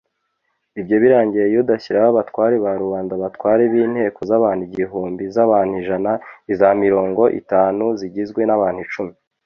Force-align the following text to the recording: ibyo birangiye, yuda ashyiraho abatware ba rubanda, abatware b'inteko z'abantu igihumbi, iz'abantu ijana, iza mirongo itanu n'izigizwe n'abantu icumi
ibyo 0.79 0.95
birangiye, 1.03 1.45
yuda 1.53 1.71
ashyiraho 1.77 2.07
abatware 2.11 2.55
ba 2.63 2.71
rubanda, 2.81 3.11
abatware 3.15 3.63
b'inteko 3.71 4.19
z'abantu 4.29 4.61
igihumbi, 4.69 5.21
iz'abantu 5.29 5.73
ijana, 5.81 6.11
iza 6.51 6.67
mirongo 6.83 7.23
itanu 7.39 7.83
n'izigizwe 7.89 8.41
n'abantu 8.45 8.81
icumi 8.87 9.13